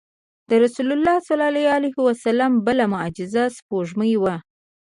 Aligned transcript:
د 0.49 0.51
رسول 0.63 0.89
الله 0.95 1.15
صلی 1.27 1.45
الله 1.49 1.67
علیه 1.77 1.97
وسلم 2.07 2.51
بله 2.67 2.85
معجزه 2.93 3.43
سپوږمۍ 3.57 4.13
وه. 4.21 4.35